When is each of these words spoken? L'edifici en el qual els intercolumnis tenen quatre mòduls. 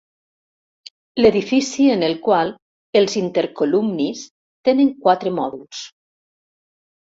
L'edifici 1.19 1.85
en 1.97 2.05
el 2.07 2.15
qual 2.29 2.55
els 3.03 3.19
intercolumnis 3.23 4.25
tenen 4.71 4.93
quatre 5.07 5.37
mòduls. 5.39 5.87